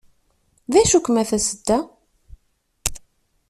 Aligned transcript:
D 0.71 0.73
acu-kem 0.81 1.15
a 1.21 1.23
tasedda? 1.29 1.79